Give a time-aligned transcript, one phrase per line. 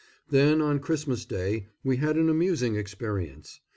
[0.31, 3.59] Then, on Christmas Day, we had an amusing experience.